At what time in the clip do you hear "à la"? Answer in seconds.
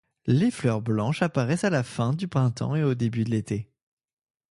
1.63-1.83